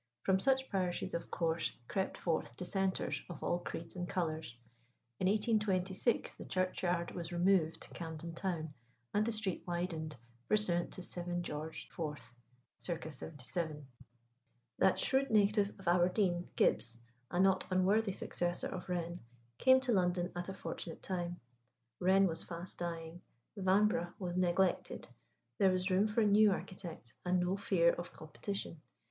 From 0.23 0.39
such 0.39 0.67
parishes 0.71 1.13
of 1.13 1.29
course 1.29 1.71
crept 1.87 2.17
forth 2.17 2.57
Dissenters 2.57 3.21
of 3.29 3.43
all 3.43 3.59
creeds 3.59 3.95
and 3.95 4.09
colours. 4.09 4.57
In 5.19 5.27
1826 5.27 6.37
the 6.37 6.45
churchyard 6.45 7.11
was 7.11 7.31
removed 7.31 7.81
to 7.81 7.89
Camden 7.91 8.33
Town, 8.33 8.73
and 9.13 9.23
the 9.23 9.31
street 9.31 9.63
widened, 9.67 10.15
pursuant 10.49 10.91
to 10.93 11.03
7 11.03 11.43
George 11.43 11.87
IV. 11.95 12.33
c. 12.77 13.09
77. 13.09 13.87
That 14.79 14.97
shrewd 14.97 15.29
native 15.29 15.69
of 15.79 15.87
Aberdeen, 15.87 16.49
Gibbs 16.55 16.97
a 17.29 17.39
not 17.39 17.67
unworthy 17.69 18.13
successor 18.13 18.69
of 18.69 18.89
Wren 18.89 19.19
came 19.59 19.79
to 19.81 19.91
London 19.91 20.31
at 20.35 20.49
a 20.49 20.53
fortunate 20.55 21.03
time. 21.03 21.39
Wren 21.99 22.25
was 22.25 22.41
fast 22.41 22.79
dying; 22.79 23.21
Vanbrugh 23.55 24.15
was 24.17 24.35
neglected; 24.35 25.07
there 25.59 25.69
was 25.71 25.91
room 25.91 26.07
for 26.07 26.21
a 26.21 26.25
new 26.25 26.51
architect, 26.51 27.13
and 27.23 27.39
no 27.39 27.55
fear 27.55 27.93
of 27.93 28.11
competition. 28.11 28.81